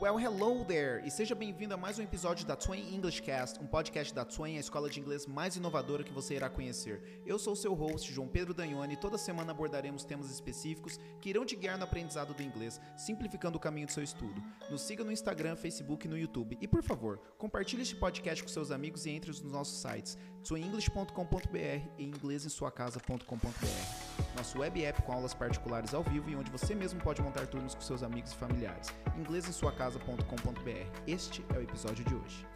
Well, 0.00 0.18
hello 0.18 0.64
there! 0.64 1.06
E 1.06 1.10
seja 1.10 1.34
bem-vindo 1.34 1.74
a 1.74 1.76
mais 1.76 1.98
um 1.98 2.02
episódio 2.02 2.46
da 2.46 2.56
Twain 2.56 2.94
English 2.94 3.20
Cast, 3.20 3.60
um 3.60 3.66
podcast 3.66 4.14
da 4.14 4.24
Twain, 4.24 4.56
a 4.56 4.60
escola 4.60 4.88
de 4.88 4.98
inglês 4.98 5.26
mais 5.26 5.56
inovadora 5.56 6.02
que 6.02 6.10
você 6.10 6.36
irá 6.36 6.48
conhecer. 6.48 7.20
Eu 7.26 7.38
sou 7.38 7.54
seu 7.54 7.74
host, 7.74 8.10
João 8.10 8.26
Pedro 8.26 8.54
Danhone, 8.54 8.94
e 8.94 8.96
toda 8.96 9.18
semana 9.18 9.50
abordaremos 9.50 10.02
temas 10.02 10.30
específicos 10.30 10.98
que 11.20 11.28
irão 11.28 11.44
te 11.44 11.54
guiar 11.54 11.76
no 11.76 11.84
aprendizado 11.84 12.32
do 12.32 12.42
inglês, 12.42 12.80
simplificando 12.96 13.58
o 13.58 13.60
caminho 13.60 13.88
do 13.88 13.92
seu 13.92 14.02
estudo. 14.02 14.42
Nos 14.70 14.80
siga 14.80 15.04
no 15.04 15.12
Instagram, 15.12 15.54
Facebook 15.54 16.06
e 16.06 16.08
no 16.08 16.16
YouTube. 16.16 16.56
E, 16.62 16.66
por 16.66 16.82
favor, 16.82 17.18
compartilhe 17.36 17.82
este 17.82 17.94
podcast 17.94 18.42
com 18.42 18.48
seus 18.48 18.70
amigos 18.70 19.04
e 19.04 19.10
entre 19.10 19.28
nos 19.28 19.42
nossos 19.42 19.82
sites 19.82 20.16
twainenglish.com.br 20.44 21.88
e 21.98 22.04
inglesemsuacasa.com.br. 22.04 24.36
Nosso 24.36 24.58
web 24.58 24.84
app 24.84 25.02
com 25.02 25.12
aulas 25.12 25.34
particulares 25.34 25.94
ao 25.94 26.02
vivo 26.02 26.30
e 26.30 26.36
onde 26.36 26.50
você 26.50 26.74
mesmo 26.74 27.00
pode 27.00 27.22
montar 27.22 27.46
turnos 27.46 27.74
com 27.74 27.80
seus 27.80 28.02
amigos 28.02 28.32
e 28.32 28.36
familiares. 28.36 28.92
inglesemsuacasa.com.br. 29.18 31.00
Este 31.06 31.44
é 31.54 31.58
o 31.58 31.62
episódio 31.62 32.04
de 32.04 32.14
hoje. 32.14 32.46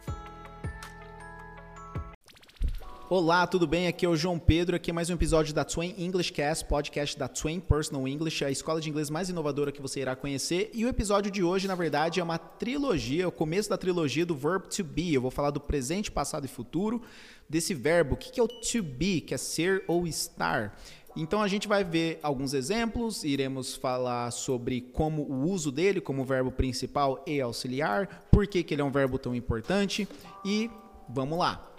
Olá, 3.07 3.45
tudo 3.45 3.67
bem? 3.67 3.85
Aqui 3.85 4.03
é 4.03 4.09
o 4.09 4.15
João 4.15 4.39
Pedro, 4.39 4.75
aqui 4.75 4.89
é 4.89 4.93
mais 4.93 5.11
um 5.11 5.13
episódio 5.13 5.53
da 5.53 5.63
Twain 5.63 5.93
English 5.95 6.33
Cast, 6.33 6.65
podcast 6.65 7.15
da 7.15 7.27
Twain 7.27 7.59
Personal 7.59 8.07
English, 8.07 8.43
a 8.43 8.49
escola 8.49 8.81
de 8.81 8.89
inglês 8.89 9.11
mais 9.11 9.29
inovadora 9.29 9.71
que 9.71 9.79
você 9.79 9.99
irá 9.99 10.15
conhecer. 10.15 10.71
E 10.73 10.83
o 10.83 10.87
episódio 10.87 11.29
de 11.29 11.43
hoje, 11.43 11.67
na 11.67 11.75
verdade, 11.75 12.19
é 12.19 12.23
uma 12.23 12.39
trilogia, 12.39 13.27
o 13.27 13.31
começo 13.31 13.69
da 13.69 13.77
trilogia 13.77 14.25
do 14.25 14.35
verb 14.35 14.67
to 14.69 14.83
be. 14.83 15.13
Eu 15.13 15.21
vou 15.21 15.29
falar 15.29 15.51
do 15.51 15.59
presente, 15.59 16.09
passado 16.09 16.45
e 16.45 16.47
futuro 16.47 16.99
desse 17.47 17.75
verbo. 17.75 18.15
O 18.15 18.17
que 18.17 18.39
é 18.39 18.43
o 18.43 18.47
to 18.47 18.81
be, 18.81 19.21
que 19.21 19.35
é 19.35 19.37
ser 19.37 19.83
ou 19.87 20.07
estar? 20.07 20.75
Então 21.15 21.43
a 21.43 21.47
gente 21.47 21.67
vai 21.67 21.83
ver 21.83 22.19
alguns 22.23 22.55
exemplos, 22.55 23.23
iremos 23.23 23.75
falar 23.75 24.31
sobre 24.31 24.81
como 24.81 25.21
o 25.21 25.47
uso 25.51 25.71
dele 25.71 26.01
como 26.01 26.25
verbo 26.25 26.51
principal 26.51 27.23
e 27.27 27.39
auxiliar, 27.39 28.25
por 28.31 28.47
que, 28.47 28.63
que 28.63 28.73
ele 28.73 28.81
é 28.81 28.85
um 28.85 28.91
verbo 28.91 29.19
tão 29.19 29.35
importante 29.35 30.07
e 30.43 30.71
vamos 31.07 31.37
lá. 31.37 31.74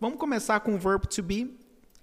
Vamos 0.00 0.18
começar 0.18 0.60
com 0.60 0.74
o 0.74 0.78
verbo 0.78 1.06
to 1.06 1.22
be, 1.22 1.56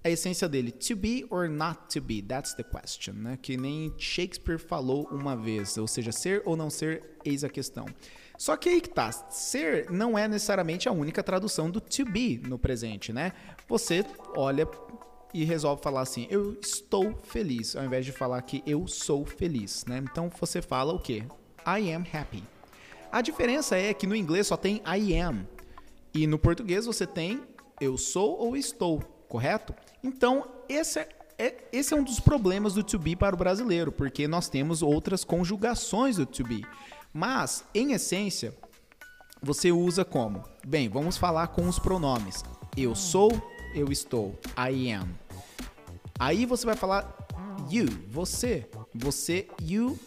a 0.04 0.10
essência 0.10 0.48
dele, 0.48 0.72
to 0.72 0.96
be 0.96 1.26
or 1.30 1.48
not 1.48 1.82
to 1.94 2.02
be, 2.02 2.22
that's 2.22 2.54
the 2.54 2.64
question, 2.64 3.14
né? 3.14 3.38
Que 3.40 3.58
nem 3.58 3.94
Shakespeare 3.98 4.58
falou 4.58 5.08
uma 5.12 5.36
vez, 5.36 5.78
ou 5.78 5.88
seja, 5.88 6.12
ser 6.12 6.42
ou 6.46 6.56
não 6.56 6.70
ser, 6.70 7.18
eis 7.24 7.44
a 7.44 7.50
questão. 7.50 7.86
Só 8.38 8.58
que 8.58 8.70
aí 8.70 8.82
que 8.82 8.90
tá, 8.90 9.12
ser 9.12 9.92
não 9.92 10.18
é 10.18 10.28
necessariamente 10.28 10.90
a 10.90 10.92
única 10.92 11.22
tradução 11.22 11.70
do 11.70 11.80
to 11.80 12.06
be 12.06 12.42
no 12.48 12.58
presente, 12.58 13.14
né? 13.14 13.34
Você 13.68 14.04
olha 14.36 14.68
e 15.34 15.44
resolve 15.44 15.84
falar 15.84 16.02
assim: 16.02 16.28
eu 16.30 16.58
estou 16.60 17.14
feliz, 17.24 17.76
ao 17.76 17.84
invés 17.84 18.06
de 18.06 18.12
falar 18.12 18.42
que 18.42 18.64
eu 18.66 18.88
sou 18.88 19.26
feliz, 19.26 19.86
né? 19.86 20.02
Então 20.12 20.32
você 20.40 20.62
fala 20.62 20.94
o 20.94 21.00
quê? 21.00 21.24
I 21.68 21.94
am 21.94 22.04
happy. 22.12 22.44
A 23.12 23.22
diferença 23.22 23.78
é 23.78 23.94
que 23.94 24.08
no 24.08 24.16
inglês 24.16 24.48
só 24.48 24.58
tem 24.58 24.82
I 24.88 25.16
am 25.20 25.46
e 26.14 26.26
no 26.28 26.40
português 26.40 26.86
você 26.86 27.06
tem 27.06 27.42
eu 27.82 27.98
sou 27.98 28.38
ou 28.38 28.56
estou, 28.56 29.00
correto? 29.28 29.74
Então 30.04 30.48
esse 30.70 31.00
é, 31.00 31.10
é, 31.38 31.56
esse 31.74 31.94
é 31.94 31.98
um 31.98 32.04
dos 32.04 32.20
problemas 32.20 32.76
do 32.76 32.84
to 32.84 33.00
be 33.00 33.16
para 33.16 33.36
o 33.36 33.38
brasileiro, 33.38 33.92
porque 33.92 34.28
nós 34.28 34.48
temos 34.48 34.84
outras 34.84 35.24
conjugações 35.24 36.18
do 36.18 36.26
to 36.26 36.44
be. 36.44 36.64
Mas, 37.12 37.66
em 37.74 37.94
essência, 37.94 38.56
você 39.42 39.72
usa 39.72 40.06
como? 40.06 40.44
Bem, 40.66 40.88
vamos 40.88 41.18
falar 41.18 41.48
com 41.48 41.68
os 41.68 41.80
pronomes. 41.80 42.44
Eu 42.78 42.94
sou, 42.94 43.32
eu 43.74 43.92
estou. 43.92 44.40
I 44.56 44.92
am. 44.92 45.10
Aí 46.20 46.46
você 46.46 46.66
vai 46.66 46.76
falar 46.76 47.18
you, 47.70 47.88
você. 48.08 48.70
Você, 48.94 49.48
you 49.62 49.98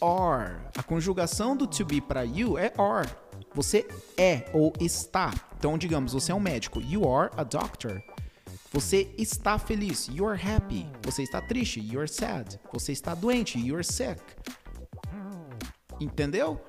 are. 0.00 0.56
A 0.78 0.82
conjugação 0.82 1.56
do 1.56 1.66
to 1.66 1.84
be 1.84 2.00
para 2.00 2.22
you 2.22 2.56
é 2.56 2.72
are. 2.78 3.08
Você 3.52 3.86
é 4.16 4.48
ou 4.54 4.72
está. 4.80 5.34
Então, 5.66 5.76
digamos, 5.76 6.12
você 6.12 6.30
é 6.30 6.34
um 6.34 6.38
médico. 6.38 6.80
You 6.80 7.12
are 7.12 7.28
a 7.36 7.42
doctor. 7.42 8.00
Você 8.72 9.12
está 9.18 9.58
feliz. 9.58 10.06
You 10.06 10.28
are 10.28 10.40
happy. 10.40 10.86
Você 11.02 11.24
está 11.24 11.40
triste. 11.40 11.80
You 11.80 11.98
are 11.98 12.08
sad. 12.08 12.60
Você 12.72 12.92
está 12.92 13.16
doente. 13.16 13.58
You 13.58 13.74
are 13.74 13.84
sick. 13.84 14.22
Entendeu? 15.98 16.64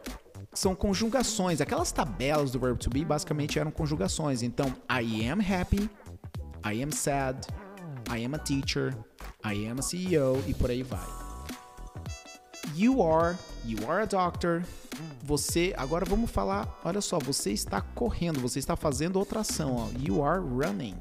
São 0.52 0.74
conjugações. 0.74 1.62
Aquelas 1.62 1.92
tabelas 1.92 2.50
do 2.50 2.60
verbo 2.60 2.80
to 2.80 2.90
be 2.90 3.06
basicamente 3.06 3.60
eram 3.60 3.70
conjugações. 3.70 4.42
Então, 4.42 4.74
I 4.90 5.30
am 5.30 5.42
happy. 5.42 5.88
I 6.66 6.82
am 6.82 6.92
sad. 6.92 7.46
I 8.10 8.18
am 8.24 8.34
a 8.34 8.40
teacher, 8.40 8.96
I 9.44 9.54
am 9.68 9.78
a 9.78 9.84
CEO 9.84 10.42
e 10.48 10.56
por 10.56 10.72
aí 10.72 10.82
vai. 10.82 11.06
You 12.74 13.04
are, 13.04 13.38
you 13.64 13.78
are 13.88 14.02
a 14.02 14.08
doctor. 14.08 14.64
Você, 15.28 15.74
agora 15.76 16.06
vamos 16.06 16.32
falar, 16.32 16.80
olha 16.86 17.02
só, 17.02 17.20
você 17.20 17.52
está 17.52 17.82
correndo, 17.82 18.40
você 18.40 18.60
está 18.60 18.78
fazendo 18.78 19.20
outra 19.20 19.42
ação, 19.42 19.76
ó. 19.76 19.90
You 20.00 20.24
are 20.24 20.40
running. 20.40 20.96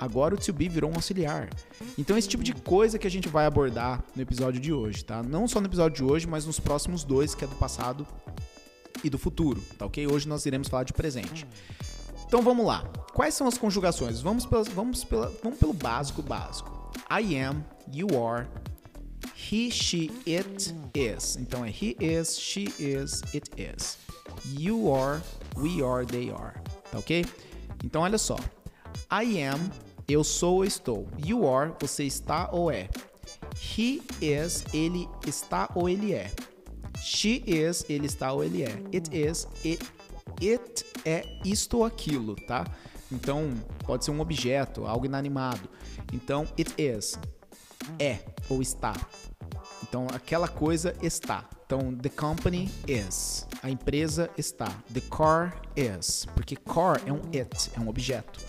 Agora 0.00 0.34
o 0.34 0.36
to 0.36 0.52
be 0.52 0.68
virou 0.68 0.90
um 0.90 0.96
auxiliar. 0.96 1.48
Então 1.96 2.18
esse 2.18 2.26
tipo 2.26 2.42
de 2.42 2.52
coisa 2.52 2.98
que 2.98 3.06
a 3.06 3.10
gente 3.10 3.28
vai 3.28 3.46
abordar 3.46 4.02
no 4.16 4.22
episódio 4.22 4.60
de 4.60 4.72
hoje, 4.72 5.04
tá? 5.04 5.22
Não 5.22 5.46
só 5.46 5.60
no 5.60 5.68
episódio 5.68 6.04
de 6.04 6.12
hoje, 6.12 6.26
mas 6.26 6.44
nos 6.44 6.58
próximos 6.58 7.04
dois, 7.04 7.32
que 7.32 7.44
é 7.44 7.46
do 7.46 7.54
passado 7.54 8.04
e 9.04 9.08
do 9.08 9.16
futuro, 9.16 9.62
tá 9.78 9.86
ok? 9.86 10.08
Hoje 10.08 10.26
nós 10.26 10.44
iremos 10.44 10.66
falar 10.66 10.82
de 10.82 10.92
presente. 10.92 11.46
Então 12.26 12.42
vamos 12.42 12.66
lá. 12.66 12.82
Quais 13.14 13.34
são 13.34 13.46
as 13.46 13.56
conjugações? 13.56 14.20
Vamos, 14.20 14.44
vamos, 14.74 15.04
pela, 15.04 15.32
vamos 15.40 15.56
pelo 15.56 15.72
básico 15.72 16.20
básico. 16.20 16.90
I 17.08 17.36
am, 17.36 17.64
you 17.92 18.08
are, 18.20 18.48
he, 19.50 19.70
she, 19.70 20.10
it 20.26 20.74
is. 20.94 21.36
Então 21.36 21.64
é 21.64 21.70
he 21.70 21.96
is, 21.98 22.38
she 22.38 22.72
is, 22.78 23.22
it 23.34 23.50
is. 23.56 23.98
You 24.56 24.92
are, 24.92 25.20
we 25.56 25.82
are, 25.82 26.04
they 26.06 26.30
are. 26.30 26.54
Tá 26.90 26.98
ok? 26.98 27.24
Então 27.84 28.02
olha 28.02 28.18
só. 28.18 28.36
I 29.10 29.42
am, 29.42 29.70
eu 30.08 30.22
sou 30.22 30.56
ou 30.56 30.64
estou. 30.64 31.08
You 31.24 31.48
are, 31.48 31.72
você 31.80 32.04
está 32.04 32.48
ou 32.52 32.70
é. 32.70 32.88
He 33.56 34.02
is, 34.20 34.64
ele 34.72 35.08
está 35.26 35.68
ou 35.74 35.88
ele 35.88 36.12
é. 36.12 36.30
She 37.02 37.42
is, 37.46 37.84
ele 37.88 38.06
está 38.06 38.32
ou 38.32 38.44
ele 38.44 38.62
é. 38.62 38.72
It 38.92 39.10
is, 39.12 39.48
it 39.64 39.84
it 40.40 40.84
é 41.04 41.24
isto 41.44 41.78
ou 41.78 41.84
aquilo, 41.84 42.36
tá? 42.36 42.66
Então, 43.10 43.50
pode 43.84 44.04
ser 44.04 44.12
um 44.12 44.20
objeto, 44.20 44.86
algo 44.86 45.06
inanimado. 45.06 45.68
Então, 46.12 46.46
it 46.58 46.72
is 46.78 47.18
é 47.98 48.20
ou 48.48 48.62
está. 48.62 48.94
Então, 49.82 50.06
aquela 50.12 50.48
coisa 50.48 50.94
está. 51.02 51.48
Então, 51.64 51.94
the 51.94 52.08
company 52.08 52.70
is. 52.86 53.46
A 53.62 53.70
empresa 53.70 54.30
está. 54.36 54.68
The 54.92 55.00
car 55.00 55.60
is. 55.76 56.26
Porque 56.34 56.56
car 56.56 57.00
é 57.06 57.12
um 57.12 57.22
it, 57.32 57.70
é 57.76 57.80
um 57.80 57.88
objeto. 57.88 58.40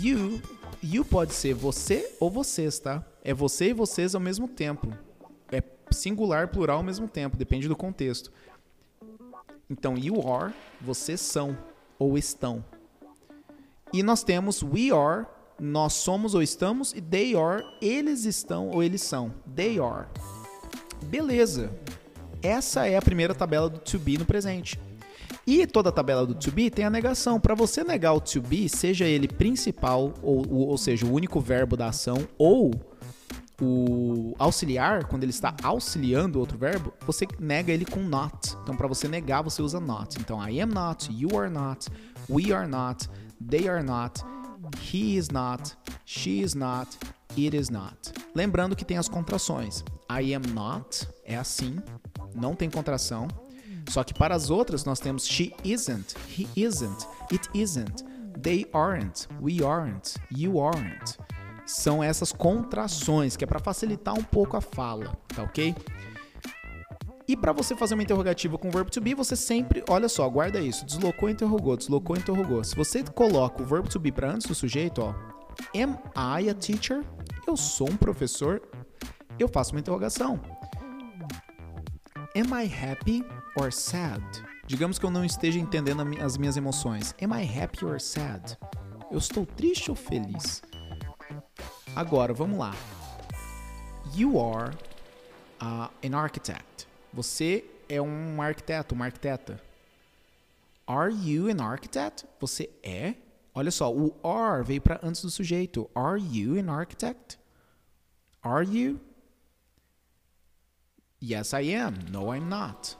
You, 0.00 0.42
you 0.82 1.04
pode 1.04 1.32
ser 1.32 1.54
você 1.54 2.14
ou 2.20 2.30
vocês, 2.30 2.78
tá? 2.78 3.04
É 3.24 3.32
você 3.32 3.70
e 3.70 3.72
vocês 3.72 4.14
ao 4.14 4.20
mesmo 4.20 4.46
tempo. 4.46 4.92
É 5.50 5.62
singular, 5.90 6.48
plural 6.48 6.78
ao 6.78 6.82
mesmo 6.82 7.08
tempo, 7.08 7.36
depende 7.36 7.66
do 7.66 7.76
contexto. 7.76 8.30
Então, 9.70 9.96
you 9.96 10.20
are, 10.30 10.54
vocês 10.80 11.20
são 11.20 11.56
ou 11.98 12.16
estão. 12.16 12.64
E 13.92 14.02
nós 14.02 14.22
temos 14.22 14.62
we 14.62 14.90
are, 14.90 15.26
nós 15.60 15.94
somos 15.94 16.34
ou 16.34 16.42
estamos, 16.42 16.92
e 16.92 17.00
they 17.00 17.34
are, 17.34 17.64
eles 17.80 18.24
estão 18.24 18.68
ou 18.68 18.82
eles 18.82 19.02
são. 19.02 19.32
They 19.54 19.78
are. 19.78 20.06
Beleza. 21.04 21.70
Essa 22.42 22.86
é 22.86 22.96
a 22.96 23.02
primeira 23.02 23.34
tabela 23.34 23.68
do 23.68 23.78
to 23.78 23.98
be 23.98 24.16
no 24.16 24.24
presente. 24.24 24.78
E 25.46 25.66
toda 25.66 25.88
a 25.88 25.92
tabela 25.92 26.26
do 26.26 26.34
to 26.34 26.52
be 26.52 26.70
tem 26.70 26.84
a 26.84 26.90
negação. 26.90 27.40
Para 27.40 27.54
você 27.54 27.82
negar 27.82 28.12
o 28.12 28.20
to 28.20 28.40
be, 28.40 28.68
seja 28.68 29.06
ele 29.06 29.26
principal, 29.26 30.12
ou, 30.22 30.46
ou 30.68 30.78
seja, 30.78 31.06
o 31.06 31.12
único 31.12 31.40
verbo 31.40 31.76
da 31.76 31.88
ação, 31.88 32.28
ou 32.36 32.70
o 33.60 34.34
auxiliar, 34.38 35.06
quando 35.06 35.24
ele 35.24 35.30
está 35.30 35.54
auxiliando 35.62 36.38
outro 36.38 36.56
verbo, 36.56 36.92
você 37.04 37.26
nega 37.40 37.72
ele 37.72 37.84
com 37.84 38.00
not. 38.00 38.56
Então, 38.62 38.76
para 38.76 38.86
você 38.86 39.08
negar, 39.08 39.42
você 39.42 39.60
usa 39.62 39.80
not. 39.80 40.16
Então, 40.20 40.38
I 40.46 40.60
am 40.60 40.72
not, 40.72 41.08
you 41.12 41.36
are 41.36 41.50
not, 41.50 41.88
we 42.28 42.52
are 42.52 42.68
not, 42.68 43.08
they 43.40 43.68
are 43.68 43.82
not, 43.82 44.22
he 44.76 45.16
is 45.16 45.28
not, 45.30 45.76
she 46.04 46.40
is 46.40 46.54
not, 46.54 46.88
it 47.36 47.56
is 47.56 47.70
not. 47.70 48.12
Lembrando 48.34 48.76
que 48.76 48.84
tem 48.84 48.98
as 48.98 49.08
contrações. 49.08 49.84
I 50.10 50.34
am 50.34 50.42
not 50.54 51.06
é 51.24 51.36
assim, 51.36 51.76
não 52.34 52.54
tem 52.54 52.70
contração. 52.70 53.28
Só 53.90 54.04
que 54.04 54.12
para 54.12 54.34
as 54.34 54.50
outras 54.50 54.84
nós 54.84 55.00
temos 55.00 55.26
she 55.26 55.54
isn't, 55.64 56.14
he 56.28 56.46
isn't, 56.56 57.06
it 57.32 57.48
isn't, 57.54 58.04
they 58.42 58.66
aren't, 58.72 59.26
we 59.40 59.64
aren't, 59.64 60.14
you 60.30 60.60
aren't 60.60 61.18
são 61.68 62.02
essas 62.02 62.32
contrações, 62.32 63.36
que 63.36 63.44
é 63.44 63.46
para 63.46 63.58
facilitar 63.58 64.14
um 64.14 64.24
pouco 64.24 64.56
a 64.56 64.60
fala, 64.60 65.14
tá 65.28 65.42
ok? 65.42 65.74
E 67.28 67.36
para 67.36 67.52
você 67.52 67.76
fazer 67.76 67.92
uma 67.92 68.02
interrogativa 68.02 68.56
com 68.56 68.68
o 68.68 68.70
verbo 68.70 68.90
to 68.90 69.02
be, 69.02 69.12
você 69.12 69.36
sempre, 69.36 69.84
olha 69.86 70.08
só, 70.08 70.26
guarda 70.30 70.58
isso, 70.60 70.86
deslocou, 70.86 71.28
interrogou, 71.28 71.76
deslocou, 71.76 72.16
interrogou. 72.16 72.64
Se 72.64 72.74
você 72.74 73.04
coloca 73.04 73.62
o 73.62 73.66
verbo 73.66 73.86
to 73.86 74.00
be 74.00 74.10
para 74.10 74.30
antes 74.30 74.46
do 74.46 74.54
sujeito, 74.54 75.02
ó, 75.02 75.14
am 75.76 75.98
I 76.16 76.48
a 76.48 76.54
teacher? 76.54 77.04
Eu 77.46 77.54
sou 77.54 77.90
um 77.90 77.98
professor? 77.98 78.62
Eu 79.38 79.46
faço 79.46 79.72
uma 79.72 79.80
interrogação. 79.80 80.40
Am 82.34 82.58
I 82.58 82.66
happy 82.66 83.22
or 83.56 83.70
sad? 83.70 84.24
Digamos 84.66 84.98
que 84.98 85.04
eu 85.04 85.10
não 85.10 85.22
esteja 85.22 85.58
entendendo 85.58 86.02
as 86.24 86.38
minhas 86.38 86.56
emoções. 86.56 87.14
Am 87.22 87.38
I 87.38 87.44
happy 87.46 87.84
or 87.84 88.00
sad? 88.00 88.56
Eu 89.10 89.18
estou 89.18 89.44
triste 89.44 89.90
ou 89.90 89.96
feliz? 89.96 90.62
Agora, 91.94 92.32
vamos 92.32 92.58
lá. 92.58 92.74
You 94.14 94.40
are 94.40 94.74
uh, 95.60 95.90
an 96.02 96.16
architect. 96.16 96.87
Você 97.18 97.64
é 97.88 98.00
um 98.00 98.40
arquiteto, 98.40 98.94
uma 98.94 99.06
arquiteta. 99.06 99.60
Are 100.86 101.12
you 101.12 101.48
an 101.48 101.60
architect? 101.60 102.24
Você 102.38 102.70
é? 102.80 103.16
Olha 103.52 103.72
só, 103.72 103.92
o 103.92 104.14
are 104.22 104.62
veio 104.62 104.80
para 104.80 105.00
antes 105.02 105.22
do 105.22 105.28
sujeito. 105.28 105.90
Are 105.96 106.22
you 106.22 106.60
an 106.60 106.72
architect? 106.72 107.36
Are 108.40 108.64
you? 108.64 109.00
Yes, 111.20 111.52
I 111.54 111.74
am. 111.74 111.94
No, 112.08 112.32
I'm 112.32 112.48
not. 112.48 112.96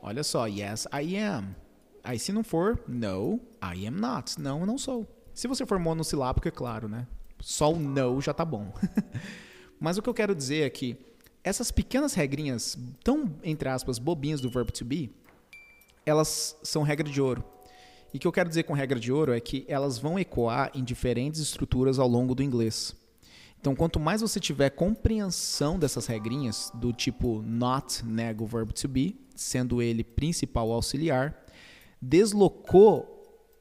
Olha 0.00 0.24
só, 0.24 0.46
yes, 0.46 0.86
I 0.90 1.18
am. 1.18 1.54
Aí 2.02 2.18
se 2.18 2.32
não 2.32 2.42
for, 2.42 2.82
no, 2.88 3.38
I 3.62 3.86
am 3.86 4.00
not. 4.00 4.40
Não, 4.40 4.60
eu 4.60 4.66
não 4.66 4.78
sou. 4.78 5.06
Se 5.34 5.46
você 5.46 5.66
for 5.66 5.78
monossilábico, 5.78 6.48
é 6.48 6.50
claro, 6.50 6.88
né? 6.88 7.06
Só 7.38 7.70
o 7.70 7.78
no 7.78 8.18
já 8.22 8.32
tá 8.32 8.46
bom. 8.46 8.72
Mas 9.78 9.98
o 9.98 10.02
que 10.02 10.08
eu 10.08 10.14
quero 10.14 10.34
dizer 10.34 10.62
é 10.62 10.70
essas 11.48 11.70
pequenas 11.70 12.14
regrinhas, 12.14 12.78
tão, 13.02 13.34
entre 13.42 13.68
aspas, 13.68 13.98
bobinhas 13.98 14.40
do 14.40 14.50
verbo 14.50 14.70
to 14.70 14.84
be, 14.84 15.10
elas 16.04 16.56
são 16.62 16.82
regra 16.82 17.08
de 17.08 17.20
ouro. 17.20 17.42
E 18.12 18.16
o 18.16 18.20
que 18.20 18.26
eu 18.26 18.32
quero 18.32 18.48
dizer 18.48 18.62
com 18.64 18.72
regra 18.72 19.00
de 19.00 19.12
ouro 19.12 19.32
é 19.32 19.40
que 19.40 19.64
elas 19.68 19.98
vão 19.98 20.18
ecoar 20.18 20.70
em 20.74 20.84
diferentes 20.84 21.40
estruturas 21.40 21.98
ao 21.98 22.06
longo 22.06 22.34
do 22.34 22.42
inglês. 22.42 22.94
Então, 23.60 23.74
quanto 23.74 23.98
mais 23.98 24.20
você 24.20 24.38
tiver 24.38 24.70
compreensão 24.70 25.78
dessas 25.78 26.06
regrinhas, 26.06 26.70
do 26.74 26.92
tipo 26.92 27.42
not 27.42 28.04
nega 28.04 28.42
o 28.42 28.46
verbo 28.46 28.72
to 28.72 28.86
be, 28.86 29.18
sendo 29.34 29.82
ele 29.82 30.04
principal 30.04 30.70
auxiliar, 30.70 31.34
deslocou 32.00 33.14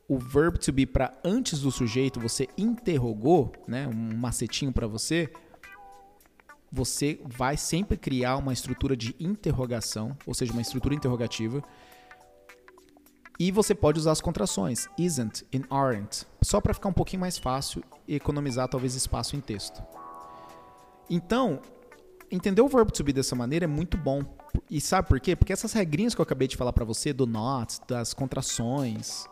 o 0.08 0.18
verbo 0.18 0.58
to 0.58 0.72
be 0.72 0.86
para 0.86 1.18
antes 1.24 1.60
do 1.60 1.72
sujeito, 1.72 2.20
você 2.20 2.48
interrogou, 2.58 3.52
né, 3.68 3.88
um 3.88 4.18
macetinho 4.18 4.72
para 4.72 4.88
você, 4.88 5.30
você 6.72 7.20
vai 7.26 7.58
sempre 7.58 7.98
criar 7.98 8.38
uma 8.38 8.54
estrutura 8.54 8.96
de 8.96 9.16
interrogação, 9.20 10.16
ou 10.26 10.34
seja, 10.34 10.52
uma 10.52 10.62
estrutura 10.62 10.96
interrogativa. 10.96 11.64
E 13.40 13.52
você 13.52 13.76
pode 13.76 14.00
usar 14.00 14.12
as 14.12 14.22
contrações 14.22 14.88
isn't 14.98 15.46
e 15.54 15.62
aren't, 15.70 16.26
só 16.42 16.60
para 16.60 16.74
ficar 16.74 16.90
um 16.90 16.94
pouquinho 16.94 17.22
mais 17.22 17.38
fácil 17.38 17.84
e 18.08 18.16
economizar 18.16 18.68
talvez 18.68 18.96
espaço 18.96 19.36
em 19.36 19.40
texto. 19.40 19.82
Então, 21.10 21.62
entender 22.32 22.62
o 22.62 22.68
verbo 22.68 22.92
to 22.92 23.04
be 23.04 23.14
dessa 23.14 23.36
maneira 23.36 23.66
é 23.66 23.68
muito 23.68 23.98
bom. 23.98 24.24
E 24.70 24.82
sabe 24.82 25.08
por 25.08 25.20
quê? 25.20 25.36
Porque 25.36 25.54
essas 25.54 25.72
regrinhas 25.72 26.16
que 26.16 26.22
eu 26.22 26.24
acabei 26.24 26.48
de 26.48 26.58
falar 26.58 26.74
para 26.74 26.84
você 26.84 27.14
do 27.14 27.28
not, 27.28 27.80
das 27.88 28.14
contrações, 28.14 29.26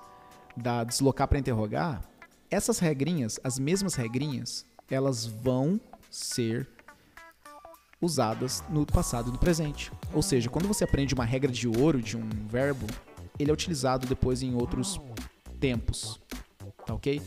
da 0.56 0.84
deslocar 0.84 1.28
para 1.28 1.40
interrogar, 1.40 2.02
essas 2.50 2.80
regrinhas, 2.80 3.40
as 3.44 3.58
mesmas 3.58 3.96
regrinhas, 3.96 4.66
elas 4.90 5.26
vão 5.26 5.82
ser 6.12 6.70
usadas 8.02 8.64
no 8.70 8.86
passado 8.86 9.30
e 9.30 9.32
no 9.32 9.38
presente. 9.38 9.92
Ou 10.14 10.22
seja, 10.22 10.50
quando 10.50 10.68
você 10.68 10.84
aprende 10.84 11.14
uma 11.14 11.26
regra 11.26 11.52
de 11.52 11.68
ouro 11.68 12.02
de 12.02 12.18
um 12.18 12.28
verbo, 12.48 12.86
ele 13.40 13.50
é 13.50 13.54
utilizado 13.54 14.08
depois 14.08 14.42
em 14.42 14.54
outros 14.56 15.00
tempos. 15.60 16.20
Tá 16.86 16.94
ok? 16.94 17.22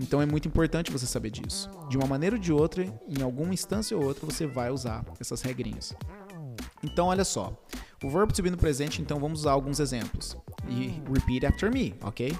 Então 0.00 0.22
é 0.22 0.26
muito 0.26 0.48
importante 0.48 0.90
você 0.90 1.06
saber 1.06 1.30
disso. 1.30 1.70
De 1.88 1.98
uma 1.98 2.06
maneira 2.06 2.36
ou 2.36 2.40
de 2.40 2.52
outra, 2.52 2.82
em 2.82 3.22
alguma 3.22 3.52
instância 3.52 3.96
ou 3.96 4.04
outra, 4.04 4.24
você 4.24 4.46
vai 4.46 4.70
usar 4.70 5.04
essas 5.20 5.42
regrinhas. 5.42 5.94
Então, 6.82 7.06
olha 7.06 7.24
só. 7.24 7.56
O 8.02 8.10
verbo 8.10 8.32
to 8.32 8.42
be 8.42 8.50
no 8.50 8.56
presente, 8.56 9.00
então 9.00 9.20
vamos 9.20 9.40
usar 9.40 9.52
alguns 9.52 9.78
exemplos. 9.78 10.36
E 10.68 11.00
repeat 11.12 11.46
after 11.46 11.70
me, 11.72 11.94
ok? 12.02 12.36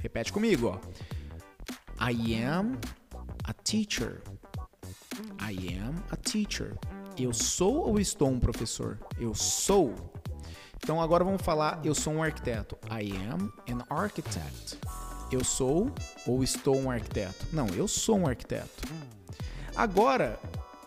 Repete 0.00 0.32
comigo, 0.32 0.68
ó. 0.68 2.10
I 2.10 2.42
am 2.42 2.78
a 3.44 3.52
teacher. 3.52 4.22
I 5.38 5.76
am 5.78 5.96
a 6.10 6.16
teacher. 6.16 6.78
Eu 7.16 7.32
sou 7.32 7.88
ou 7.88 8.00
estou 8.00 8.28
um 8.28 8.40
professor? 8.40 8.98
Eu 9.18 9.34
sou. 9.34 9.94
Então 10.76 11.00
agora 11.00 11.22
vamos 11.22 11.42
falar 11.42 11.80
eu 11.84 11.94
sou 11.94 12.14
um 12.14 12.22
arquiteto. 12.22 12.76
I 12.90 13.12
am 13.30 13.52
an 13.68 13.84
architect. 13.90 14.78
Eu 15.30 15.44
sou 15.44 15.90
ou 16.26 16.42
estou 16.42 16.76
um 16.76 16.90
arquiteto? 16.90 17.46
Não, 17.52 17.66
eu 17.68 17.86
sou 17.86 18.18
um 18.18 18.26
arquiteto. 18.26 18.88
Agora, 19.76 20.38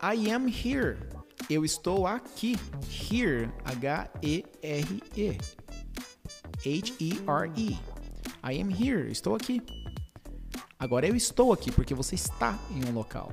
I 0.02 0.30
am 0.30 0.48
here. 0.48 0.98
Eu 1.48 1.64
estou 1.64 2.06
aqui. 2.06 2.56
Here, 2.90 3.50
H-E-R-E. 3.64 5.38
H-E-R-E. 6.58 7.78
I 8.42 8.60
am 8.60 8.70
here. 8.70 9.10
Estou 9.10 9.34
aqui. 9.34 9.62
Agora 10.78 11.06
eu 11.06 11.16
estou 11.16 11.52
aqui 11.52 11.72
porque 11.72 11.94
você 11.94 12.14
está 12.14 12.58
em 12.70 12.88
um 12.88 12.92
local. 12.92 13.32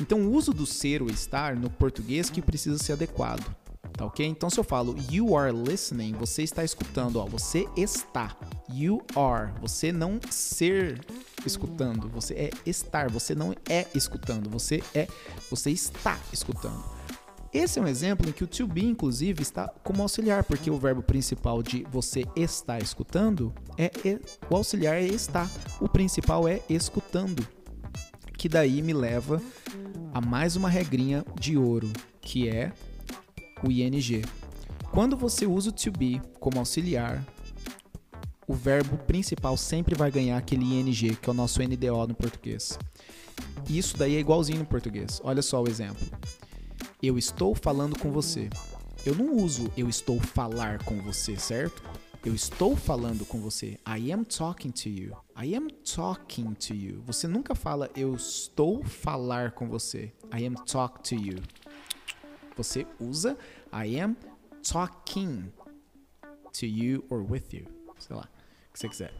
Então 0.00 0.22
o 0.22 0.32
uso 0.32 0.52
do 0.52 0.66
ser 0.66 1.02
ou 1.02 1.08
estar 1.08 1.54
no 1.56 1.70
português 1.70 2.30
que 2.30 2.42
precisa 2.42 2.78
ser 2.78 2.92
adequado. 2.92 3.54
Tá 3.92 4.04
ok? 4.04 4.26
Então 4.26 4.50
se 4.50 4.58
eu 4.58 4.64
falo 4.64 4.96
you 5.10 5.36
are 5.36 5.52
listening, 5.52 6.12
você 6.12 6.42
está 6.42 6.64
escutando, 6.64 7.20
ó, 7.20 7.26
você 7.26 7.66
está. 7.76 8.36
You 8.72 9.02
are, 9.14 9.52
você 9.60 9.92
não 9.92 10.18
ser 10.30 11.00
escutando, 11.46 12.08
você 12.08 12.34
é 12.34 12.50
estar, 12.66 13.10
você 13.10 13.34
não 13.34 13.54
é 13.68 13.86
escutando, 13.94 14.50
você 14.50 14.82
é, 14.94 15.06
você 15.48 15.70
está 15.70 16.18
escutando. 16.32 16.82
Esse 17.52 17.78
é 17.78 17.82
um 17.82 17.86
exemplo 17.86 18.28
em 18.28 18.32
que 18.32 18.42
o 18.42 18.48
to 18.48 18.66
be, 18.66 18.84
inclusive, 18.84 19.40
está 19.40 19.68
como 19.84 20.02
auxiliar, 20.02 20.42
porque 20.42 20.68
o 20.68 20.76
verbo 20.76 21.02
principal 21.02 21.62
de 21.62 21.86
você 21.88 22.24
está 22.34 22.80
escutando 22.80 23.54
é, 23.78 23.92
é 24.04 24.18
o 24.50 24.56
auxiliar 24.56 24.96
é 24.96 25.04
estar, 25.04 25.48
o 25.80 25.88
principal 25.88 26.48
é 26.48 26.60
escutando. 26.68 27.46
Que 28.36 28.48
daí 28.48 28.82
me 28.82 28.92
leva 28.92 29.40
a 30.14 30.20
mais 30.20 30.54
uma 30.54 30.68
regrinha 30.68 31.24
de 31.40 31.58
ouro, 31.58 31.92
que 32.20 32.48
é 32.48 32.72
o 33.64 33.70
ing. 33.70 34.22
Quando 34.92 35.16
você 35.16 35.44
usa 35.44 35.70
o 35.70 35.72
to 35.72 35.90
be 35.90 36.22
como 36.38 36.60
auxiliar, 36.60 37.20
o 38.46 38.54
verbo 38.54 38.96
principal 38.96 39.56
sempre 39.56 39.96
vai 39.96 40.12
ganhar 40.12 40.38
aquele 40.38 40.64
ing, 40.64 41.16
que 41.16 41.28
é 41.28 41.32
o 41.32 41.34
nosso 41.34 41.60
NDO 41.60 42.06
no 42.06 42.14
português. 42.14 42.78
Isso 43.68 43.96
daí 43.96 44.14
é 44.14 44.20
igualzinho 44.20 44.60
no 44.60 44.64
português. 44.64 45.20
Olha 45.24 45.42
só 45.42 45.60
o 45.60 45.68
exemplo. 45.68 46.06
Eu 47.02 47.18
estou 47.18 47.52
falando 47.52 47.98
com 47.98 48.12
você. 48.12 48.48
Eu 49.04 49.16
não 49.16 49.34
uso 49.34 49.68
eu 49.76 49.88
estou 49.88 50.20
falar 50.20 50.82
com 50.84 50.96
você, 51.02 51.36
certo? 51.36 51.82
Eu 52.24 52.34
estou 52.34 52.74
falando 52.74 53.26
com 53.26 53.38
você. 53.38 53.78
I 53.86 54.10
am 54.10 54.24
talking 54.24 54.70
to 54.70 54.88
you. 54.88 55.14
I 55.38 55.54
am 55.54 55.68
talking 55.68 56.54
to 56.54 56.72
you. 56.72 57.02
Você 57.02 57.28
nunca 57.28 57.54
fala 57.54 57.90
eu 57.94 58.14
estou 58.14 58.82
falar 58.82 59.52
com 59.52 59.68
você. 59.68 60.10
I 60.34 60.46
am 60.46 60.54
talk 60.54 61.02
to 61.02 61.14
you. 61.14 61.36
Você 62.56 62.86
usa 62.98 63.36
I 63.70 64.00
am 64.00 64.16
talking 64.62 65.52
to 66.58 66.64
you 66.64 67.04
or 67.10 67.30
with 67.30 67.52
you. 67.52 67.66
Sei 67.98 68.16
lá, 68.16 68.22
o 68.22 68.72
que 68.72 68.78
você 68.78 68.88
quiser. 68.88 69.12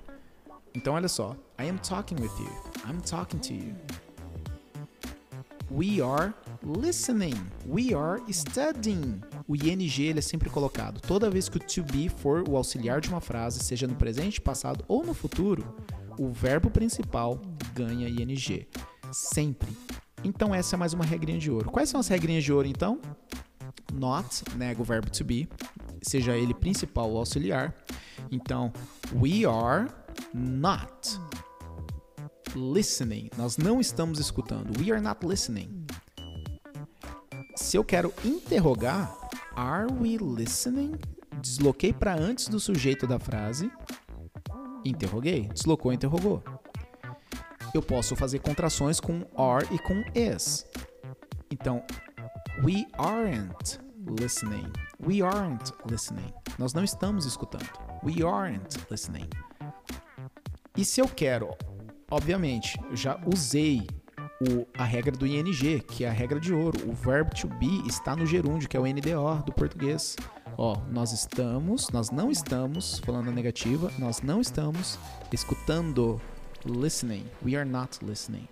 Então 0.74 0.94
olha 0.94 1.08
só. 1.08 1.36
I 1.58 1.68
am 1.68 1.76
talking 1.76 2.16
with 2.16 2.32
you. 2.38 2.88
I'm 2.88 3.02
talking 3.02 3.38
to 3.40 3.52
you. 3.52 3.74
We 5.70 6.00
are 6.00 6.32
listening. 6.62 7.34
We 7.66 7.92
are 7.94 8.22
studying. 8.32 9.22
O 9.46 9.54
ing 9.54 10.02
ele 10.02 10.18
é 10.18 10.22
sempre 10.22 10.48
colocado. 10.48 11.00
Toda 11.00 11.30
vez 11.30 11.48
que 11.48 11.58
o 11.58 11.60
to 11.60 11.82
be 11.84 12.08
for 12.08 12.48
o 12.48 12.56
auxiliar 12.56 13.00
de 13.00 13.08
uma 13.08 13.20
frase, 13.20 13.60
seja 13.60 13.86
no 13.86 13.94
presente, 13.94 14.40
passado 14.40 14.84
ou 14.88 15.04
no 15.04 15.12
futuro, 15.12 15.76
o 16.18 16.30
verbo 16.30 16.70
principal 16.70 17.40
ganha 17.74 18.08
ing. 18.08 18.66
Sempre. 19.12 19.68
Então 20.22 20.54
essa 20.54 20.76
é 20.76 20.78
mais 20.78 20.94
uma 20.94 21.04
regrinha 21.04 21.38
de 21.38 21.50
ouro. 21.50 21.70
Quais 21.70 21.88
são 21.88 22.00
as 22.00 22.08
regrinhas 22.08 22.42
de 22.42 22.52
ouro 22.52 22.66
então? 22.66 22.98
Not 23.92 24.44
nega 24.56 24.80
o 24.80 24.84
verbo 24.84 25.10
to 25.10 25.24
be, 25.24 25.48
seja 26.02 26.36
ele 26.36 26.54
principal 26.54 27.10
ou 27.10 27.18
auxiliar. 27.18 27.74
Então, 28.30 28.72
we 29.14 29.44
are 29.44 29.88
not 30.32 31.20
listening. 32.56 33.28
Nós 33.36 33.56
não 33.56 33.80
estamos 33.80 34.18
escutando. 34.18 34.72
We 34.80 34.90
are 34.90 35.00
not 35.00 35.24
listening. 35.24 35.83
Se 37.54 37.76
eu 37.76 37.84
quero 37.84 38.12
interrogar, 38.24 39.14
are 39.54 39.86
we 39.92 40.16
listening? 40.18 40.96
Desloquei 41.40 41.92
para 41.92 42.14
antes 42.14 42.48
do 42.48 42.58
sujeito 42.58 43.06
da 43.06 43.18
frase. 43.18 43.70
Interroguei. 44.84 45.48
Deslocou, 45.48 45.92
interrogou. 45.92 46.42
Eu 47.72 47.82
posso 47.82 48.14
fazer 48.14 48.40
contrações 48.40 49.00
com 49.00 49.24
are 49.36 49.66
e 49.72 49.78
com 49.78 50.02
is. 50.14 50.66
Então, 51.50 51.82
we 52.62 52.86
aren't 52.98 53.80
listening. 54.20 54.70
We 55.04 55.22
aren't 55.22 55.72
listening. 55.90 56.32
Nós 56.58 56.72
não 56.72 56.84
estamos 56.84 57.24
escutando. 57.26 57.68
We 58.02 58.24
aren't 58.26 58.78
listening. 58.90 59.28
E 60.76 60.84
se 60.84 61.00
eu 61.00 61.08
quero 61.08 61.56
Obviamente, 62.10 62.78
eu 62.90 62.96
já 62.96 63.20
usei 63.26 63.86
o, 64.44 64.66
a 64.76 64.84
regra 64.84 65.12
do 65.16 65.26
ING, 65.26 65.80
que 65.80 66.04
é 66.04 66.08
a 66.08 66.12
regra 66.12 66.38
de 66.38 66.52
ouro. 66.52 66.78
O 66.88 66.92
verbo 66.92 67.34
to 67.34 67.48
be 67.48 67.86
está 67.86 68.14
no 68.14 68.26
gerúndio, 68.26 68.68
que 68.68 68.76
é 68.76 68.80
o 68.80 68.86
NDO 68.86 69.42
do 69.46 69.52
português. 69.52 70.16
Ó, 70.58 70.76
nós 70.90 71.12
estamos, 71.12 71.88
nós 71.90 72.10
não 72.10 72.30
estamos, 72.30 72.98
falando 73.00 73.30
a 73.30 73.32
negativa, 73.32 73.90
nós 73.98 74.20
não 74.20 74.40
estamos 74.40 74.98
escutando, 75.32 76.20
listening. 76.64 77.26
We 77.44 77.56
are 77.56 77.68
not 77.68 78.04
listening. 78.04 78.48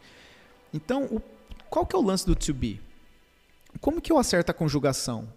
Então, 0.72 1.04
o, 1.04 1.20
qual 1.68 1.86
que 1.86 1.94
é 1.94 1.98
o 1.98 2.02
lance 2.02 2.26
do 2.26 2.34
to 2.34 2.54
be? 2.54 2.80
Como 3.80 4.00
que 4.00 4.12
eu 4.12 4.18
acerto 4.18 4.50
a 4.50 4.54
conjugação? 4.54 5.28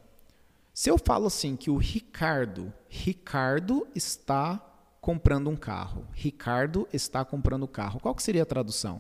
Se 0.74 0.90
eu 0.90 0.98
falo 0.98 1.28
assim 1.28 1.56
que 1.56 1.70
o 1.70 1.78
Ricardo, 1.78 2.74
Ricardo 2.90 3.88
está 3.96 4.62
comprando 5.00 5.50
um 5.50 5.56
carro. 5.56 6.06
Ricardo 6.14 6.88
está 6.92 7.24
comprando 7.24 7.64
um 7.64 7.68
carro. 7.68 8.00
Qual 8.00 8.14
que 8.16 8.24
seria 8.24 8.44
a 8.44 8.46
tradução? 8.46 9.00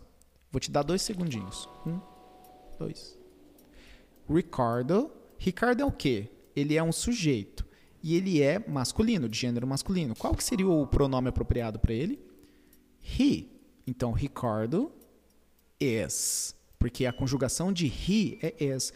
Vou 0.56 0.60
te 0.62 0.72
dar 0.72 0.84
dois 0.84 1.02
segundinhos. 1.02 1.68
Um, 1.86 2.00
dois. 2.80 3.20
Ricardo. 4.26 5.12
Ricardo 5.38 5.82
é 5.82 5.86
o 5.86 5.92
quê? 5.92 6.30
Ele 6.56 6.78
é 6.78 6.82
um 6.82 6.94
sujeito 6.94 7.66
e 8.02 8.16
ele 8.16 8.42
é 8.42 8.58
masculino, 8.66 9.28
de 9.28 9.38
gênero 9.38 9.68
masculino. 9.68 10.16
Qual 10.16 10.34
que 10.34 10.42
seria 10.42 10.66
o 10.66 10.88
pronome 10.88 11.28
apropriado 11.28 11.78
para 11.78 11.94
ele? 11.94 12.26
He. 13.04 13.50
Então, 13.86 14.14
Ricardo 14.14 14.94
is, 15.78 16.56
porque 16.80 17.06
a 17.06 17.12
conjugação 17.12 17.74
de 17.74 17.88
he 17.88 18.40
é 18.42 18.64
is. 18.64 18.94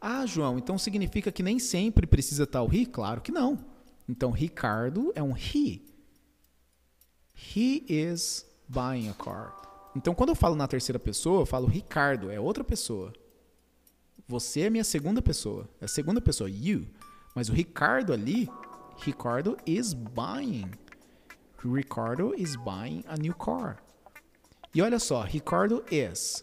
Ah, 0.00 0.24
João, 0.24 0.56
então 0.56 0.78
significa 0.78 1.30
que 1.30 1.42
nem 1.42 1.58
sempre 1.58 2.06
precisa 2.06 2.44
estar 2.44 2.62
o 2.62 2.74
he? 2.74 2.86
Claro 2.86 3.20
que 3.20 3.30
não. 3.30 3.62
Então, 4.08 4.30
Ricardo 4.30 5.12
é 5.14 5.22
um 5.22 5.36
he. 5.36 5.82
He 7.54 7.84
is 7.86 8.46
buying 8.66 9.10
a 9.10 9.12
car. 9.12 9.71
Então, 9.94 10.14
quando 10.14 10.30
eu 10.30 10.34
falo 10.34 10.54
na 10.54 10.66
terceira 10.66 10.98
pessoa, 10.98 11.42
eu 11.42 11.46
falo 11.46 11.66
Ricardo, 11.66 12.30
é 12.30 12.40
outra 12.40 12.64
pessoa. 12.64 13.12
Você 14.26 14.62
é 14.62 14.70
minha 14.70 14.84
segunda 14.84 15.20
pessoa. 15.20 15.68
É 15.80 15.84
a 15.84 15.88
segunda 15.88 16.20
pessoa, 16.20 16.48
you. 16.48 16.86
Mas 17.34 17.48
o 17.48 17.52
Ricardo 17.52 18.12
ali, 18.12 18.48
Ricardo 18.98 19.56
is 19.66 19.92
buying. 19.92 20.70
Ricardo 21.62 22.34
is 22.36 22.56
buying 22.56 23.04
a 23.06 23.16
new 23.16 23.34
car. 23.34 23.82
E 24.74 24.80
olha 24.80 24.98
só, 24.98 25.22
Ricardo 25.22 25.84
is. 25.90 26.42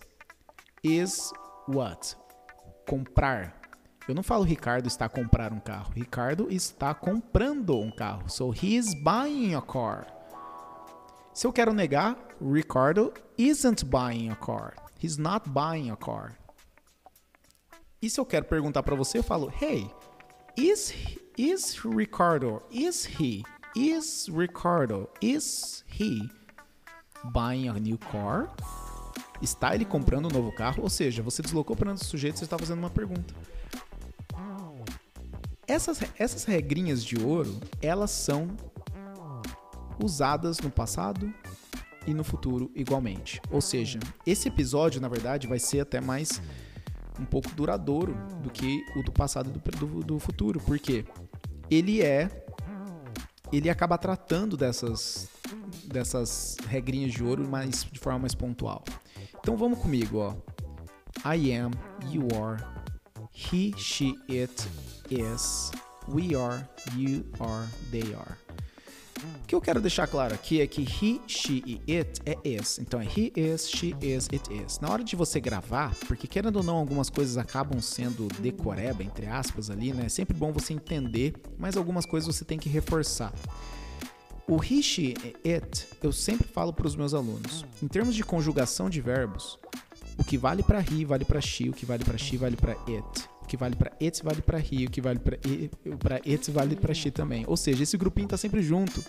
Is 0.84 1.32
what? 1.68 2.16
Comprar. 2.88 3.60
Eu 4.08 4.16
não 4.16 4.24
falo 4.24 4.44
Ricardo 4.44 4.88
está 4.88 5.06
a 5.06 5.10
comprar 5.10 5.52
um 5.52 5.60
carro. 5.60 5.92
Ricardo 5.94 6.48
está 6.52 6.94
comprando 6.94 7.78
um 7.80 7.92
carro. 7.92 8.30
So 8.30 8.52
he 8.52 8.76
is 8.76 8.94
buying 8.94 9.56
a 9.56 9.62
car. 9.62 10.19
Se 11.34 11.46
eu 11.48 11.54
quero 11.54 11.74
negar, 11.74 12.18
Ricardo 12.42 13.14
isn't 13.38 13.86
buying 13.86 14.30
a 14.30 14.36
car. 14.36 14.74
He's 15.02 15.18
not 15.18 15.50
buying 15.50 15.92
a 15.92 15.96
car. 15.96 16.38
E 18.02 18.10
se 18.10 18.20
eu 18.20 18.26
quero 18.26 18.46
perguntar 18.46 18.84
para 18.84 18.96
você, 18.96 19.20
eu 19.20 19.24
falo, 19.24 19.52
hey, 19.62 19.90
is 20.58 20.94
is 21.38 21.80
Ricardo, 21.86 22.62
is 22.70 23.06
he, 23.06 23.44
is 23.76 24.28
Ricardo, 24.28 25.10
is 25.22 25.86
he 25.88 26.30
buying 27.32 27.70
a 27.70 27.80
new 27.80 27.98
car? 27.98 28.50
Está 29.42 29.74
ele 29.74 29.86
comprando 29.86 30.26
um 30.26 30.30
novo 30.30 30.52
carro? 30.52 30.84
Ou 30.84 30.90
seja, 30.90 31.24
você 31.24 31.42
deslocou 31.42 31.76
para 31.76 31.94
o 31.94 31.98
sujeito 31.98 32.36
e 32.36 32.40
você 32.40 32.44
está 32.44 32.58
fazendo 32.58 32.80
uma 32.80 32.90
pergunta. 32.90 33.34
Essas, 35.66 36.00
essas 36.18 36.44
regrinhas 36.46 37.04
de 37.04 37.16
ouro, 37.16 37.60
elas 37.82 38.12
são 38.12 38.48
usadas 40.02 40.60
no 40.60 40.70
passado 40.70 41.34
e 42.08 42.14
no 42.14 42.24
futuro 42.24 42.72
igualmente. 42.76 43.42
Ou 43.52 43.62
seja, 43.62 44.00
esse 44.26 44.48
episódio, 44.48 45.02
na 45.02 45.08
verdade, 45.08 45.48
vai 45.48 45.60
ser 45.60 45.82
até 45.82 46.00
mais 46.02 46.42
um 47.20 47.26
pouco 47.26 47.50
duradouro 47.52 48.16
do 48.42 48.50
que 48.50 48.84
o 48.96 49.04
do 49.04 49.12
passado 49.12 49.50
e 49.50 49.78
do, 49.78 49.86
do, 49.86 50.04
do 50.04 50.20
futuro. 50.20 50.60
Porque 50.60 51.06
ele 51.70 52.02
é. 52.02 52.46
Ele 53.52 53.68
acaba 53.68 53.98
tratando 53.98 54.56
dessas, 54.56 55.28
dessas 55.86 56.56
regrinhas 56.68 57.12
de 57.12 57.24
ouro 57.24 57.48
mais, 57.48 57.84
de 57.84 58.00
forma 58.00 58.20
mais 58.20 58.36
pontual. 58.36 58.84
Então 59.40 59.58
vamos 59.58 59.80
comigo, 59.80 60.20
ó. 60.20 60.36
I 61.26 61.52
am, 61.52 61.72
you 62.12 62.28
are, 62.40 62.64
he, 63.32 63.74
she, 63.76 64.16
it, 64.30 64.68
is, 65.10 65.72
we 66.08 66.36
are, 66.36 66.64
you 66.96 67.26
are, 67.40 67.68
they 67.92 68.14
are. 68.14 68.38
Que 69.50 69.56
eu 69.56 69.62
quero 69.62 69.82
deixar 69.82 70.06
claro 70.06 70.36
aqui 70.36 70.62
é 70.62 70.68
que 70.68 70.84
he, 70.84 71.20
she 71.26 71.64
e 71.66 71.98
it 71.98 72.22
é 72.24 72.38
is. 72.48 72.78
Então 72.78 73.02
é 73.02 73.04
he 73.04 73.34
is, 73.36 73.68
she 73.68 73.96
is, 74.00 74.30
it 74.32 74.44
is. 74.54 74.80
Na 74.80 74.92
hora 74.92 75.04
de 75.04 75.16
você 75.16 75.40
gravar, 75.40 75.96
porque 76.08 76.28
querendo 76.28 76.58
ou 76.58 76.64
não, 76.64 76.78
algumas 76.78 77.10
coisas 77.10 77.36
acabam 77.36 77.82
sendo 77.82 78.28
decoreba, 78.40 79.04
entre 79.04 79.26
aspas, 79.26 79.72
ali, 79.72 79.92
né? 79.92 80.06
É 80.06 80.10
sempre 80.10 80.38
bom 80.38 80.52
você 80.52 80.74
entender, 80.74 81.34
mas 81.58 81.76
algumas 81.76 82.06
coisas 82.06 82.36
você 82.36 82.46
tem 82.46 82.60
que 82.60 82.70
reforçar. 82.70 83.34
O 84.48 84.64
he, 84.64 84.84
she 84.84 85.16
e 85.44 85.52
it, 85.52 85.88
eu 86.04 86.12
sempre 86.12 86.48
falo 86.48 86.72
para 86.72 86.86
os 86.86 86.96
meus 86.96 87.16
alunos. 87.16 87.66
Em 87.82 87.88
termos 87.88 88.14
de 88.14 88.24
conjugação 88.24 88.88
de 88.88 89.02
verbos, 89.02 89.58
o 90.16 90.24
que 90.24 90.38
vale 90.38 90.62
para 90.62 90.80
he 90.80 91.04
vale 91.04 91.26
para 91.26 91.42
she, 91.42 91.70
o 91.70 91.74
que 91.74 91.88
vale 91.88 92.06
para 92.06 92.20
she 92.20 92.38
vale 92.38 92.56
para 92.56 92.74
it 92.88 93.30
que 93.50 93.58
vale 93.58 93.76
para 93.76 93.92
it 94.00 94.24
vale 94.24 94.42
para 94.44 94.60
he, 94.60 94.86
o 94.86 94.92
que 94.92 95.02
vale 95.02 95.20
para 95.20 96.16
it 96.18 96.52
vale 96.52 96.76
para 96.76 96.94
she 96.94 97.10
também. 97.10 97.44
Ou 97.48 97.58
seja, 97.58 97.82
esse 97.82 97.98
grupinho 97.98 98.28
tá 98.28 98.38
sempre 98.38 98.62
junto. 98.62 99.04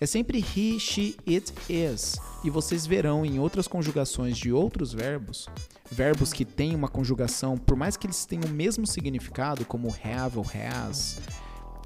É 0.00 0.06
sempre 0.06 0.38
he, 0.38 0.78
she, 0.78 1.16
it, 1.28 1.52
is. 1.68 2.18
E 2.44 2.48
vocês 2.48 2.86
verão 2.86 3.26
em 3.26 3.40
outras 3.40 3.66
conjugações 3.66 4.38
de 4.38 4.52
outros 4.52 4.92
verbos, 4.92 5.48
verbos 5.90 6.32
que 6.32 6.44
têm 6.44 6.74
uma 6.74 6.88
conjugação, 6.88 7.58
por 7.58 7.76
mais 7.76 7.96
que 7.96 8.06
eles 8.06 8.24
tenham 8.24 8.44
o 8.44 8.50
mesmo 8.50 8.86
significado, 8.86 9.64
como 9.64 9.88
have 10.04 10.38
ou 10.38 10.46
has, 10.54 11.18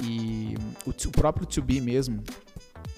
e 0.03 0.55
o, 0.87 0.91
o 0.91 1.11
próprio 1.11 1.47
to 1.47 1.63
be 1.63 1.81
mesmo, 1.81 2.23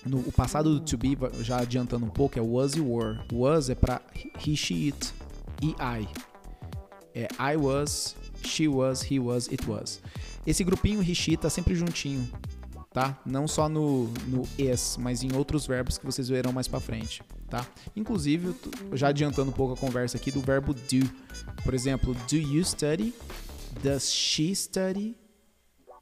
no 0.04 0.18
o 0.18 0.32
passado 0.32 0.74
do 0.74 0.80
to 0.80 0.98
be, 0.98 1.16
já 1.42 1.58
adiantando 1.58 2.04
um 2.04 2.10
pouco, 2.10 2.38
é 2.38 2.42
was 2.42 2.74
e 2.74 2.80
were. 2.80 3.20
Was 3.32 3.70
é 3.70 3.74
para 3.74 4.02
he, 4.44 4.56
she, 4.56 4.88
it 4.88 5.14
e 5.62 5.70
I. 5.80 6.08
É 7.14 7.28
I 7.40 7.56
was, 7.56 8.14
she 8.46 8.68
was, 8.68 9.02
he 9.02 9.18
was, 9.18 9.48
it 9.48 9.68
was. 9.68 10.00
Esse 10.46 10.64
grupinho 10.64 11.02
he, 11.02 11.36
tá 11.36 11.50
sempre 11.50 11.74
juntinho, 11.74 12.30
tá? 12.92 13.20
Não 13.26 13.46
só 13.48 13.68
no, 13.68 14.04
no 14.26 14.48
is, 14.56 14.96
mas 14.98 15.22
em 15.22 15.34
outros 15.34 15.66
verbos 15.66 15.98
que 15.98 16.06
vocês 16.06 16.28
verão 16.28 16.52
mais 16.52 16.68
para 16.68 16.80
frente, 16.80 17.22
tá? 17.50 17.66
Inclusive, 17.94 18.54
já 18.92 19.08
adiantando 19.08 19.50
um 19.50 19.54
pouco 19.54 19.74
a 19.74 19.76
conversa 19.76 20.16
aqui 20.16 20.30
do 20.30 20.40
verbo 20.40 20.72
do. 20.72 21.10
Por 21.64 21.74
exemplo, 21.74 22.14
do 22.30 22.36
you 22.36 22.64
study? 22.64 23.12
Does 23.82 24.10
she 24.10 24.54
study? 24.54 25.16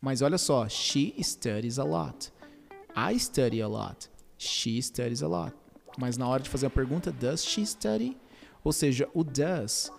Mas 0.00 0.20
olha 0.20 0.38
só, 0.38 0.68
she 0.68 1.14
studies 1.22 1.78
a 1.78 1.84
lot. 1.84 2.30
I 2.94 3.18
study 3.18 3.60
a 3.62 3.66
lot. 3.66 4.08
She 4.36 4.80
studies 4.82 5.22
a 5.22 5.28
lot. 5.28 5.56
Mas 5.98 6.16
na 6.16 6.28
hora 6.28 6.42
de 6.42 6.50
fazer 6.50 6.66
a 6.66 6.70
pergunta, 6.70 7.10
does 7.10 7.44
she 7.44 7.66
study? 7.66 8.16
Ou 8.62 8.72
seja, 8.72 9.08
o 9.14 9.24
does 9.24 9.90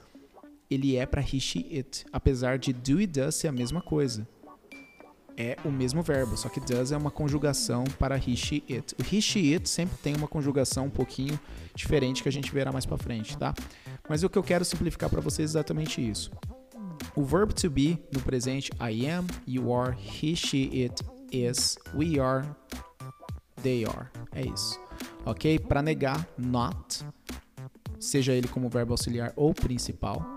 ele 0.70 0.96
é 0.96 1.06
para 1.06 1.22
he, 1.22 1.40
she, 1.40 1.66
it, 1.72 2.06
apesar 2.12 2.58
de 2.58 2.74
do 2.74 3.00
e 3.00 3.08
does 3.08 3.36
ser 3.36 3.48
a 3.48 3.52
mesma 3.52 3.82
coisa. 3.82 4.28
É 5.38 5.58
o 5.66 5.70
mesmo 5.70 6.02
verbo, 6.02 6.38
só 6.38 6.48
que 6.48 6.62
does 6.62 6.94
é 6.94 6.98
uma 6.98 7.12
conjugação 7.12 7.84
para 8.00 8.16
he, 8.16 8.36
she, 8.38 8.64
it. 8.70 8.96
O 9.00 9.04
he, 9.04 9.22
she, 9.22 9.54
it 9.54 9.68
sempre 9.68 9.98
tem 9.98 10.16
uma 10.16 10.28
conjugação 10.28 10.86
um 10.86 10.90
pouquinho 10.90 11.38
diferente 11.76 12.24
que 12.24 12.30
a 12.30 12.32
gente 12.32 12.52
verá 12.54 12.72
mais 12.72 12.86
para 12.86 12.98
frente, 12.98 13.38
tá? 13.38 13.54
Mas 14.08 14.24
o 14.24 14.30
que 14.30 14.38
eu 14.38 14.44
quero 14.44 14.64
simplificar 14.64 15.10
para 15.10 15.20
vocês 15.20 15.50
é 15.50 15.52
exatamente 15.52 16.08
isso. 16.08 16.32
O 17.16 17.24
verbo 17.24 17.54
to 17.54 17.70
be 17.70 18.00
no 18.14 18.22
presente 18.22 18.72
I 18.80 19.08
am, 19.10 19.28
you 19.46 19.74
are, 19.74 19.94
he, 19.94 20.36
she, 20.36 20.84
it, 20.84 21.04
is, 21.32 21.78
we 21.94 22.20
are, 22.20 22.48
they 23.62 23.86
are. 23.86 24.08
É 24.34 24.42
isso. 24.42 24.80
Ok? 25.26 25.60
Para 25.60 25.82
negar, 25.82 26.28
not, 26.38 27.06
seja 28.00 28.34
ele 28.34 28.48
como 28.48 28.70
verbo 28.70 28.94
auxiliar 28.94 29.34
ou 29.36 29.54
principal 29.54 30.35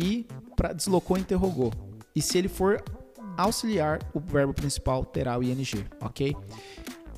e 0.00 0.26
para 0.56 0.72
deslocou 0.72 1.18
interrogou. 1.18 1.72
E 2.14 2.22
se 2.22 2.38
ele 2.38 2.48
for 2.48 2.82
auxiliar, 3.36 3.98
o 4.14 4.20
verbo 4.20 4.52
principal 4.52 5.04
terá 5.04 5.38
o 5.38 5.42
ing, 5.42 5.62
ok? 6.00 6.34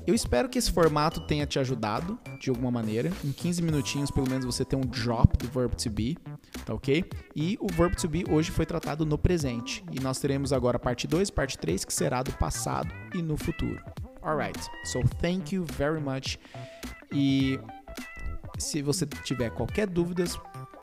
Eu 0.04 0.14
espero 0.14 0.48
que 0.48 0.58
esse 0.58 0.70
formato 0.70 1.20
tenha 1.20 1.46
te 1.46 1.60
ajudado 1.60 2.18
de 2.40 2.50
alguma 2.50 2.72
maneira. 2.72 3.12
Em 3.24 3.30
15 3.30 3.62
minutinhos, 3.62 4.10
pelo 4.10 4.28
menos, 4.28 4.44
você 4.44 4.64
tem 4.64 4.76
um 4.76 4.82
drop 4.82 5.36
do 5.38 5.48
verbo 5.48 5.76
to 5.76 5.88
be, 5.88 6.18
tá 6.66 6.74
ok? 6.74 7.04
E 7.36 7.56
o 7.60 7.68
verbo 7.72 7.94
to 7.94 8.08
be 8.08 8.24
hoje 8.28 8.50
foi 8.50 8.66
tratado 8.66 9.06
no 9.06 9.16
presente. 9.16 9.84
E 9.92 10.00
nós 10.00 10.18
teremos 10.18 10.52
agora 10.52 10.76
parte 10.76 11.06
2 11.06 11.28
e 11.28 11.32
parte 11.32 11.56
3, 11.56 11.84
que 11.84 11.94
será 11.94 12.20
do 12.20 12.32
passado 12.32 12.92
e 13.14 13.22
no 13.22 13.36
futuro. 13.36 13.80
Alright, 14.22 14.58
so 14.84 15.00
thank 15.20 15.54
you 15.54 15.64
very 15.76 16.00
much. 16.00 16.36
E 17.12 17.60
se 18.58 18.82
você 18.82 19.06
tiver 19.06 19.50
qualquer 19.50 19.86
dúvidas, 19.88 20.36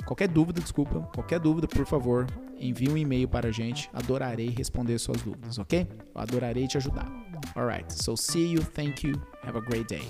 Qualquer 0.09 0.27
dúvida, 0.27 0.59
desculpa, 0.59 1.01
qualquer 1.13 1.39
dúvida, 1.39 1.67
por 1.67 1.85
favor, 1.85 2.25
envie 2.59 2.89
um 2.89 2.97
e-mail 2.97 3.27
para 3.27 3.49
a 3.49 3.51
gente. 3.51 3.91
Adorarei 3.93 4.49
responder 4.49 4.97
suas 4.97 5.21
dúvidas, 5.21 5.59
ok? 5.59 5.87
Adorarei 6.15 6.67
te 6.67 6.79
ajudar. 6.79 7.05
Alright, 7.55 7.93
so 7.93 8.17
see 8.17 8.53
you, 8.53 8.59
thank 8.59 9.05
you, 9.05 9.13
have 9.43 9.55
a 9.55 9.61
great 9.61 9.87
day. 9.87 10.01